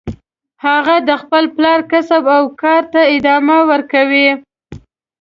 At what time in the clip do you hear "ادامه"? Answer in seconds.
3.15-3.57